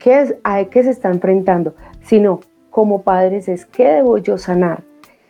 [0.00, 4.82] qué es, a qué se está enfrentando, sino como padres es qué debo yo sanar,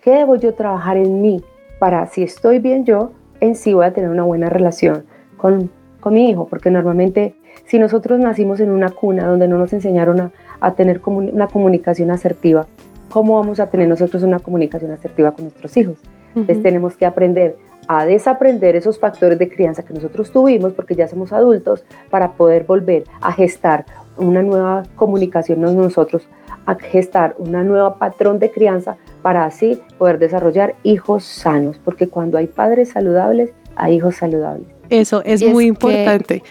[0.03, 1.45] qué debo yo trabajar en mí
[1.79, 5.05] para si estoy bien yo, en sí voy a tener una buena relación
[5.37, 7.35] con, con mi hijo, porque normalmente
[7.67, 12.11] si nosotros nacimos en una cuna donde no nos enseñaron a, a tener una comunicación
[12.11, 12.67] asertiva,
[13.11, 15.99] ¿cómo vamos a tener nosotros una comunicación asertiva con nuestros hijos?
[16.35, 17.57] Entonces tenemos que aprender
[17.89, 22.65] a desaprender esos factores de crianza que nosotros tuvimos porque ya somos adultos para poder
[22.65, 23.85] volver a gestar
[24.21, 26.29] una nueva comunicación con nosotros,
[26.67, 32.39] a gestar una nueva patrón de crianza para así poder desarrollar hijos sanos, porque cuando
[32.39, 34.67] hay padres saludables, hay hijos saludables.
[34.89, 36.43] Eso es muy importante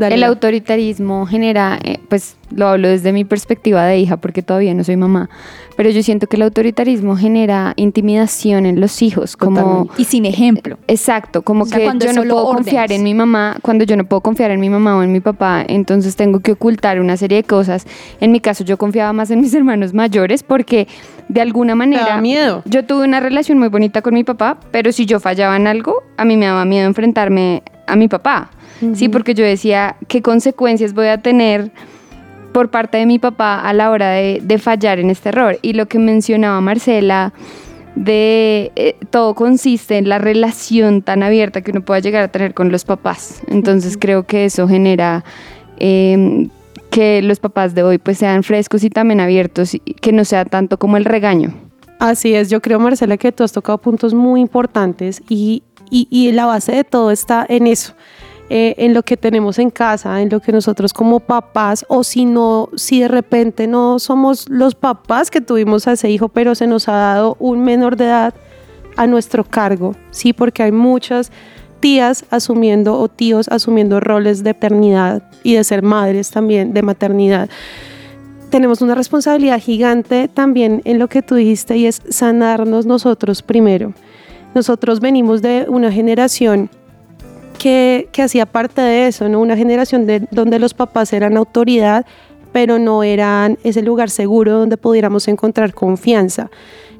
[0.00, 4.84] el autoritarismo genera, eh, pues lo hablo desde mi perspectiva de hija porque todavía no
[4.84, 5.28] soy mamá,
[5.76, 10.78] pero yo siento que el autoritarismo genera intimidación en los hijos, como y sin ejemplo.
[10.88, 14.50] Exacto, como que yo no puedo confiar en mi mamá, cuando yo no puedo confiar
[14.50, 17.86] en mi mamá o en mi papá, entonces tengo que ocultar una serie de cosas.
[18.20, 20.88] En mi caso yo confiaba más en mis hermanos mayores porque
[21.28, 22.62] de alguna manera miedo.
[22.66, 26.02] yo tuve una relación muy bonita con mi papá, pero si yo fallaba en algo,
[26.16, 28.50] a mí me daba miedo enfrentarme a mi papá.
[28.94, 31.70] Sí, porque yo decía, ¿qué consecuencias voy a tener
[32.52, 35.58] por parte de mi papá a la hora de, fallar en este error?
[35.62, 37.32] Y lo que mencionaba Marcela,
[37.94, 42.54] de eh, todo consiste en la relación tan abierta que uno pueda llegar a tener
[42.54, 43.42] con los papás.
[43.48, 45.24] Entonces creo que eso genera
[45.78, 46.48] em,
[46.90, 50.44] que los papás de hoy pues sean frescos y también abiertos, y que no sea
[50.44, 51.54] tanto como el regaño.
[52.00, 56.46] Así es, yo creo Marcela que tú has tocado puntos muy importantes y, y la
[56.46, 57.94] base de todo está en eso
[58.54, 62.26] eh, en lo que tenemos en casa, en lo que nosotros como papás, o si
[62.26, 66.66] no, si de repente no somos los papás que tuvimos a ese hijo, pero se
[66.66, 68.34] nos ha dado un menor de edad
[68.98, 71.32] a nuestro cargo, sí, porque hay muchas
[71.80, 77.48] tías asumiendo o tíos asumiendo roles de paternidad y de ser madres también, de maternidad.
[78.50, 83.94] Tenemos una responsabilidad gigante también en lo que tú dijiste y es sanarnos nosotros primero.
[84.54, 86.68] Nosotros venimos de una generación
[87.62, 89.40] que, hacía parte de eso, ¿no?
[89.40, 92.04] Una generación de, donde los papás eran autoridad,
[92.52, 96.50] pero no eran ese lugar seguro donde pudiéramos encontrar confianza.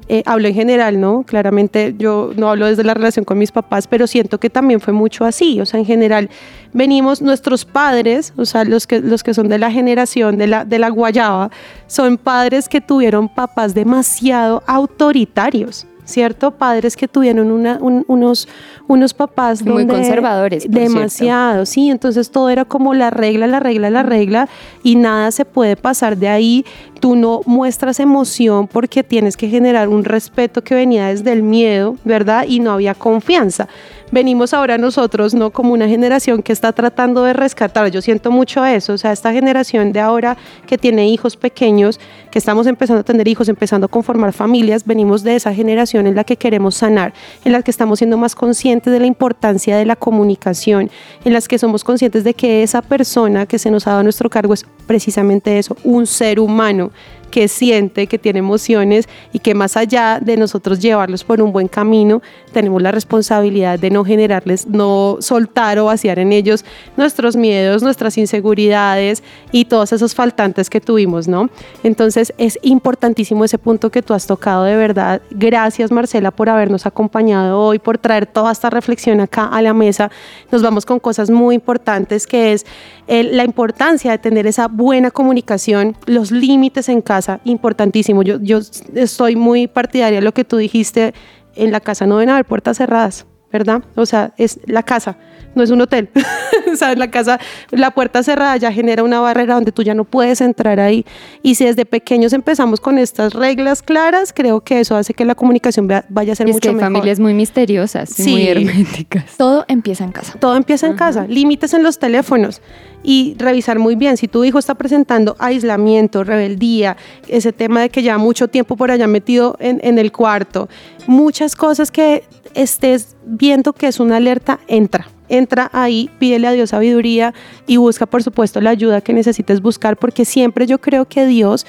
[0.07, 1.23] Eh, hablo en general, ¿no?
[1.23, 4.93] Claramente yo no hablo desde la relación con mis papás, pero siento que también fue
[4.93, 5.59] mucho así.
[5.59, 6.29] O sea, en general
[6.71, 10.65] venimos, nuestros padres, o sea, los que, los que son de la generación de la,
[10.65, 11.51] de la guayaba,
[11.87, 15.87] son padres que tuvieron papás demasiado autoritarios.
[16.05, 16.51] ¿Cierto?
[16.51, 18.47] Padres que tuvieron unos,
[18.87, 20.65] unos papás muy conservadores.
[20.69, 24.49] Demasiado, sí, entonces todo era como la regla, la regla, la regla
[24.83, 26.65] y nada se puede pasar de ahí.
[26.99, 31.97] Tú no muestras emoción porque tienes que generar un respeto que venía desde el miedo,
[32.05, 32.45] ¿verdad?
[32.47, 33.67] Y no había confianza
[34.13, 35.49] venimos ahora nosotros, ¿no?
[35.49, 37.89] Como una generación que está tratando de rescatar.
[37.89, 40.37] Yo siento mucho eso, o sea, esta generación de ahora
[40.67, 41.99] que tiene hijos pequeños,
[42.33, 46.15] que estamos empezando a tener hijos, empezando a conformar familias, venimos de esa generación en
[46.15, 47.13] la que queremos sanar,
[47.45, 50.89] en la que estamos siendo más conscientes de la importancia de la comunicación,
[51.25, 54.31] en las que somos conscientes de que esa persona que se nos ha dado nuestro
[54.31, 56.89] cargo es precisamente eso, un ser humano
[57.33, 61.67] que siente, que tiene emociones y que más allá de nosotros llevarlos por un buen
[61.67, 66.63] camino, tenemos la responsabilidad de no generarles, no soltar o vaciar en ellos
[66.95, 71.49] nuestros miedos, nuestras inseguridades y todos esos faltantes que tuvimos, ¿no?
[71.81, 75.19] Entonces es importantísimo ese punto que tú has tocado de verdad.
[75.31, 80.11] Gracias Marcela por habernos acompañado hoy, por traer toda esta reflexión acá a la mesa.
[80.51, 82.63] Nos vamos con cosas muy importantes que es
[83.07, 88.23] la importancia de tener esa buena comunicación, los límites en casa, importantísimo.
[88.23, 88.59] Yo, yo
[88.95, 91.13] estoy muy partidaria de lo que tú dijiste,
[91.55, 93.83] en la casa no deben haber puertas cerradas, ¿verdad?
[93.95, 95.15] O sea, es la casa
[95.55, 96.09] no es un hotel.
[96.75, 96.97] ¿Sabes?
[96.97, 97.39] La casa,
[97.71, 101.05] la puerta cerrada ya genera una barrera donde tú ya no puedes entrar ahí.
[101.41, 105.35] Y si desde pequeños empezamos con estas reglas claras, creo que eso hace que la
[105.35, 109.37] comunicación vaya a ser es mucho que hay familias muy misteriosas, muy herméticas.
[109.37, 110.33] Todo empieza en casa.
[110.39, 111.27] Todo empieza en casa.
[111.27, 112.61] Límites en los teléfonos
[113.03, 116.95] y revisar muy bien si tu hijo está presentando aislamiento, rebeldía,
[117.27, 120.69] ese tema de que lleva mucho tiempo por allá metido en, en el cuarto,
[121.07, 125.07] muchas cosas que estés viendo que es una alerta, entra.
[125.29, 127.33] Entra ahí, pídele a Dios sabiduría
[127.65, 131.65] y busca, por supuesto, la ayuda que necesites buscar, porque siempre yo creo que Dios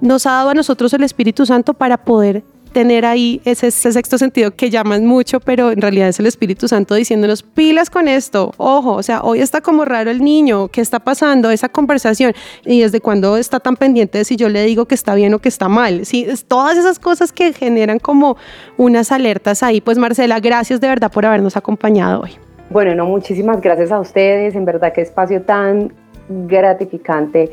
[0.00, 2.44] nos ha dado a nosotros el Espíritu Santo para poder
[2.74, 6.94] tener ahí ese, sexto sentido que llaman mucho, pero en realidad es el Espíritu Santo
[6.94, 10.98] diciéndonos pilas con esto, ojo, o sea, hoy está como raro el niño, ¿qué está
[10.98, 11.50] pasando?
[11.50, 12.34] Esa conversación
[12.66, 15.38] y desde cuando está tan pendiente de si yo le digo que está bien o
[15.38, 16.26] que está mal, ¿sí?
[16.48, 18.36] todas esas cosas que generan como
[18.76, 19.80] unas alertas ahí.
[19.80, 22.32] Pues Marcela, gracias de verdad por habernos acompañado hoy.
[22.70, 25.92] Bueno, no, muchísimas gracias a ustedes, en verdad qué espacio tan
[26.28, 27.50] gratificante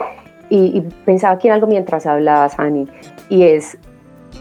[0.51, 2.85] y, pensaba aquí en algo mientras hablabas, Ani,
[3.29, 3.77] y es,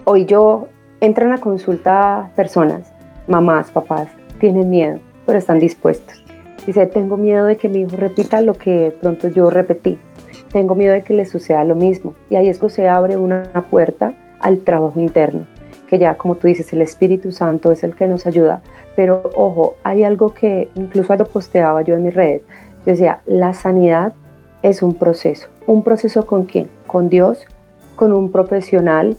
[0.05, 0.69] hoy yo
[1.01, 2.93] entran a consulta personas,
[3.27, 6.23] mamás, papás, tienen miedo, pero están dispuestos.
[6.67, 9.99] Dice, tengo miedo de que mi hijo repita lo que pronto yo repetí.
[10.53, 12.15] Tengo miedo de que le suceda lo mismo.
[12.29, 15.47] Y ahí es que se abre una puerta al trabajo interno,
[15.89, 18.63] que ya como tú dices, el Espíritu Santo es el que nos ayuda.
[18.95, 22.43] Pero ojo, hay algo que incluso lo posteaba yo en mis redes.
[22.85, 24.13] Yo decía, la sanidad
[24.63, 25.49] es un proceso.
[25.67, 26.69] ¿Un proceso con quién?
[26.87, 27.47] Con Dios,
[27.97, 29.17] con un profesional,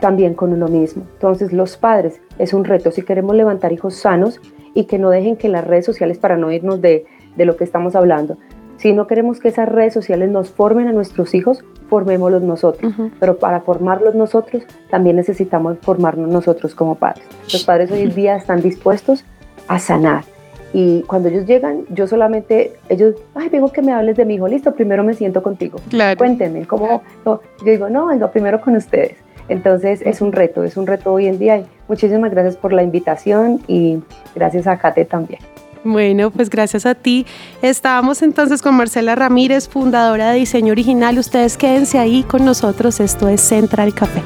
[0.00, 1.04] también con uno mismo.
[1.14, 2.90] Entonces los padres es un reto.
[2.90, 4.40] Si queremos levantar hijos sanos
[4.74, 7.64] y que no dejen que las redes sociales, para no irnos de, de lo que
[7.64, 8.36] estamos hablando,
[8.76, 12.92] si no queremos que esas redes sociales nos formen a nuestros hijos, formémoslos nosotros.
[13.20, 17.24] Pero para formarlos nosotros, también necesitamos formarnos nosotros como padres.
[17.52, 19.24] Los padres hoy en día están dispuestos
[19.68, 20.24] a sanar.
[20.72, 24.48] Y cuando ellos llegan, yo solamente, ellos, ay, vengo que me hables de mi hijo,
[24.48, 25.78] listo, primero me siento contigo.
[25.88, 26.18] Claro.
[26.18, 27.02] Cuéntenme, ¿cómo?
[27.24, 29.16] yo digo, no, vengo primero con ustedes.
[29.48, 31.62] Entonces es un reto, es un reto hoy en día.
[31.88, 33.98] Muchísimas gracias por la invitación y
[34.34, 35.40] gracias a Kate también.
[35.84, 37.26] Bueno, pues gracias a ti.
[37.60, 41.18] Estábamos entonces con Marcela Ramírez, fundadora de Diseño Original.
[41.18, 43.00] Ustedes quédense ahí con nosotros.
[43.00, 44.22] Esto es Central Café.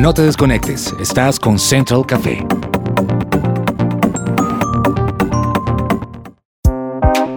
[0.00, 2.42] No te desconectes, estás con Central Café.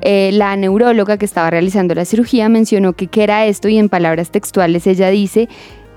[0.00, 3.88] Eh, la neuróloga que estaba realizando la cirugía mencionó que qué era esto y en
[3.88, 5.48] palabras textuales ella dice,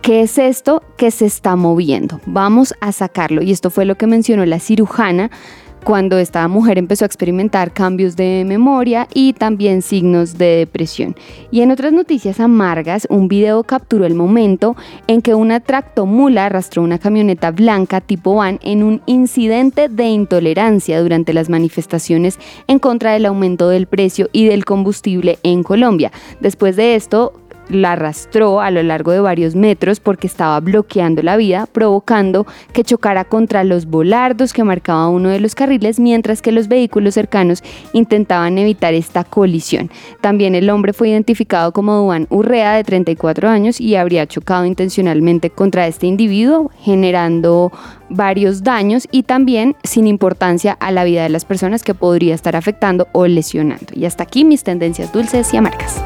[0.02, 2.20] ¿qué es esto que se está moviendo?
[2.26, 3.42] Vamos a sacarlo.
[3.42, 5.30] Y esto fue lo que mencionó la cirujana
[5.84, 11.16] cuando esta mujer empezó a experimentar cambios de memoria y también signos de depresión.
[11.52, 14.76] Y en otras noticias amargas, un video capturó el momento
[15.08, 21.02] en que una tractomula arrastró una camioneta blanca tipo van en un incidente de intolerancia
[21.02, 26.12] durante las manifestaciones en contra del aumento del precio y del combustible en Colombia.
[26.40, 27.34] Después de esto,
[27.72, 32.84] la arrastró a lo largo de varios metros porque estaba bloqueando la vía, provocando que
[32.84, 37.64] chocara contra los volardos que marcaba uno de los carriles, mientras que los vehículos cercanos
[37.94, 39.90] intentaban evitar esta colisión.
[40.22, 45.50] También el hombre fue identificado como Duan Urrea, de 34 años, y habría chocado intencionalmente
[45.50, 47.72] contra este individuo, generando
[48.10, 52.56] varios daños y también sin importancia a la vida de las personas que podría estar
[52.56, 53.88] afectando o lesionando.
[53.94, 56.02] Y hasta aquí mis tendencias dulces y amargas.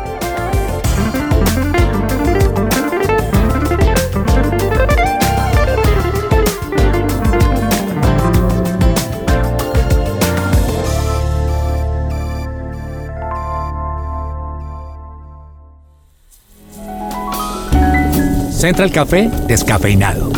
[18.66, 20.32] Central Café descafeinado.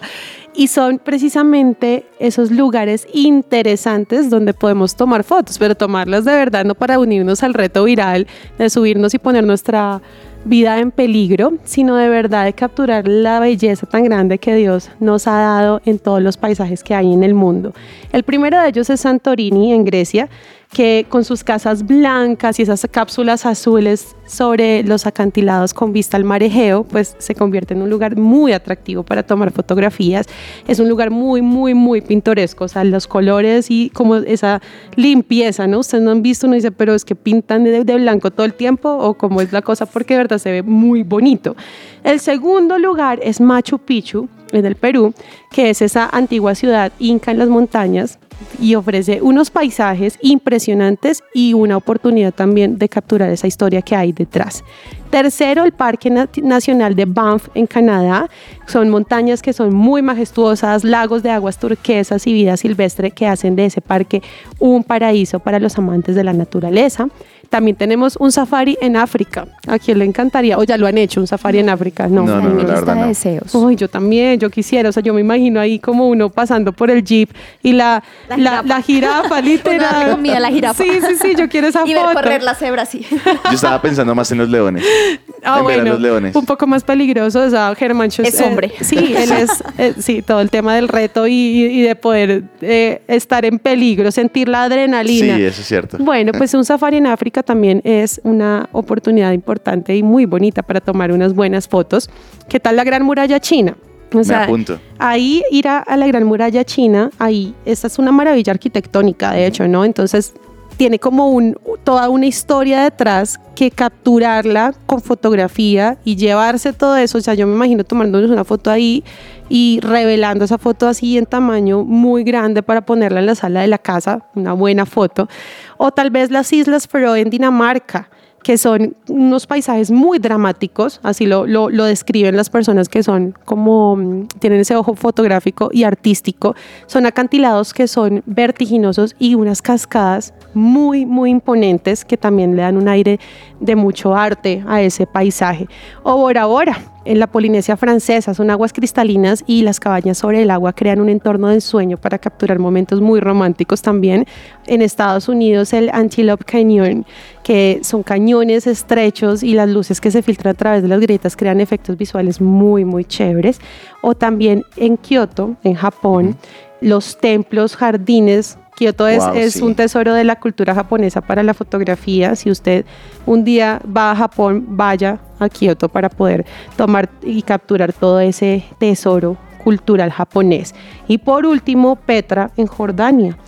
[0.55, 6.76] Y son precisamente esos lugares interesantes donde podemos tomar fotos, pero tomarlas de verdad, no
[6.76, 10.01] para unirnos al reto viral de subirnos y poner nuestra
[10.45, 15.26] vida en peligro, sino de verdad de capturar la belleza tan grande que Dios nos
[15.26, 17.72] ha dado en todos los paisajes que hay en el mundo.
[18.12, 20.28] El primero de ellos es Santorini, en Grecia,
[20.75, 26.25] que con sus casas blancas y esas cápsulas azules sobre los acantilados con vista al
[26.25, 30.27] mar Egeo, pues se convierte en un lugar muy atractivo para tomar fotografías.
[30.66, 34.61] Es un lugar muy, muy, muy pintoresco, o sea, los colores y como esa
[34.97, 35.79] limpieza, ¿no?
[35.79, 38.91] Ustedes no han visto, uno dice, pero es que pintan de, blanco todo el tiempo
[38.91, 41.55] o cómo es la cosa, porque de verdad se ve muy bonito.
[42.03, 45.14] El segundo lugar es Machu Picchu, en el Perú,
[45.51, 48.18] que es esa antigua ciudad inca en las montañas,
[48.61, 54.12] y ofrece unos paisajes impresionantes y una oportunidad también de capturar esa historia que hay
[54.12, 54.64] detrás.
[55.11, 58.28] Tercero, el Parque Nacional de Banff en Canadá.
[58.66, 63.55] Son montañas que son muy majestuosas, lagos de aguas turquesas y vida silvestre que hacen
[63.55, 64.22] de ese parque
[64.59, 67.09] un paraíso para los amantes de la naturaleza.
[67.55, 69.47] También tenemos un safari en África.
[69.69, 70.59] ¿A quién le encantaría?
[70.59, 72.09] O ya lo han hecho, un safari en África.
[72.09, 73.07] No, No, no, no, la verdad no.
[73.07, 73.55] deseos.
[73.55, 76.91] Uy, yo también, yo quisiera, o sea, yo me imagino ahí como uno pasando por
[76.91, 77.31] el jeep
[77.63, 78.67] y la, La la, jirafa.
[78.67, 80.11] la jirafa, literal.
[80.17, 80.83] comida la jirafa.
[80.83, 82.07] Sí, sí, sí, yo quiero esa Y foto.
[82.09, 83.07] ver correr la cebra así.
[83.45, 84.85] Yo estaba pensando más en los leones.
[85.45, 86.34] Ah, bueno, los leones.
[86.36, 88.68] un poco más peligroso, o sea, Germán Schuss, Es hombre.
[88.78, 92.45] eh, sí, él es, eh, sí, todo el tema del reto y, y de poder
[92.61, 95.36] eh, estar en peligro, sentir la adrenalina.
[95.36, 95.99] Sí, eso es cierto.
[95.99, 100.80] Bueno, pues un safari en África también es una oportunidad importante y muy bonita para
[100.80, 102.09] tomar unas buenas fotos.
[102.49, 103.76] ¿Qué tal la Gran Muralla China?
[104.12, 104.78] O Me apunto.
[104.99, 109.45] ahí ir a, a la Gran Muralla China, ahí, esta es una maravilla arquitectónica, de
[109.47, 109.84] hecho, ¿no?
[109.84, 110.34] Entonces,
[110.77, 117.18] tiene como un, toda una historia detrás que capturarla con fotografía y llevarse todo eso.
[117.18, 119.05] O sea, yo me imagino tomándonos una foto ahí
[119.49, 123.68] y revelando esa foto así en tamaño muy grande para ponerla en la sala de
[123.68, 125.29] la casa, una buena foto.
[125.77, 128.09] O tal vez las Islas Feroe en Dinamarca
[128.45, 133.34] que son unos paisajes muy dramáticos, así lo, lo, lo describen las personas que son
[133.47, 136.55] como, mm, tienen ese ojo fotográfico y artístico,
[136.86, 142.76] son acantilados que son vertiginosos y unas cascadas muy, muy imponentes que también le dan
[142.76, 143.18] un aire
[143.61, 145.66] de mucho arte a ese paisaje.
[146.03, 150.51] O Bora Bora, en la Polinesia francesa son aguas cristalinas y las cabañas sobre el
[150.51, 154.27] agua crean un entorno de ensueño para capturar momentos muy románticos también.
[154.67, 157.05] En Estados Unidos el Antelope Canyon,
[157.43, 161.37] que son cañones estrechos y las luces que se filtran a través de las grietas
[161.37, 163.61] crean efectos visuales muy, muy chéveres.
[164.01, 166.37] O también en Kioto, en Japón,
[166.81, 168.59] los templos, jardines.
[168.77, 169.62] Kioto es, Wow, es sí.
[169.62, 172.35] un tesoro de la cultura japonesa para la fotografía.
[172.37, 172.85] Si usted
[173.27, 176.45] un día va a Japón, vaya a Kioto para poder
[176.77, 180.75] tomar y capturar todo ese tesoro cultural japonés.
[181.09, 183.39] Y por último, Petra en Jordania.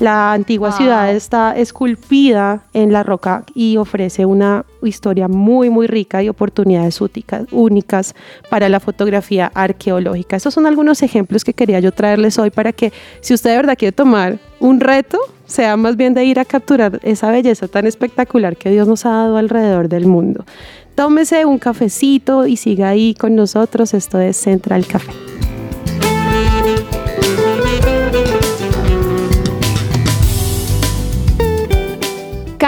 [0.00, 0.78] La antigua Wow.
[0.78, 7.00] ciudad está esculpida en la roca y ofrece una historia muy, muy rica y oportunidades
[7.00, 8.14] úticas- únicas
[8.48, 10.36] para la fotografía arqueológica.
[10.36, 13.76] Estos son algunos ejemplos que quería yo traerles hoy para que si usted de verdad
[13.76, 18.56] quiere tomar un reto, sea más bien de ir a capturar esa belleza tan espectacular
[18.56, 20.44] que Dios nos ha dado alrededor del mundo.
[20.94, 23.94] Tómese un cafecito y siga ahí con nosotros.
[23.94, 25.12] Esto es Central Café.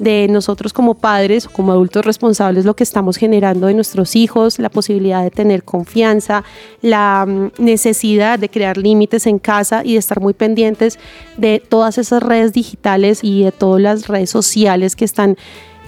[0.00, 4.58] de nosotros como padres o como adultos responsables lo que estamos generando de nuestros hijos,
[4.58, 6.42] la posibilidad de tener confianza,
[6.80, 10.98] la mm, necesidad de crear límites en casa y de estar muy pendientes
[11.36, 15.36] de todas esas redes digitales y de todas las redes sociales que están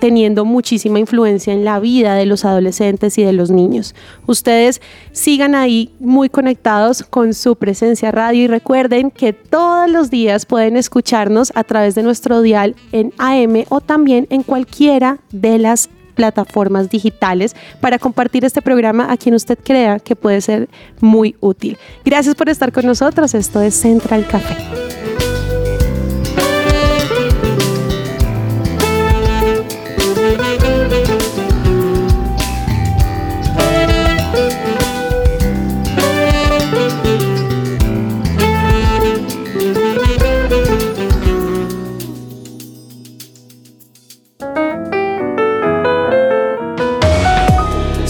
[0.02, 3.94] teniendo muchísima influencia en la vida de los adolescentes y de los niños.
[4.26, 4.82] Ustedes
[5.12, 10.76] sigan ahí muy conectados con su presencia radio y recuerden que todos los días pueden
[10.76, 16.90] escucharnos a través de nuestro dial en AM o también en cualquiera de las plataformas
[16.90, 20.68] digitales para compartir este programa a quien usted crea que puede ser
[21.00, 21.78] muy útil.
[22.04, 23.34] Gracias por estar con nosotros.
[23.34, 25.01] Esto es Central Café.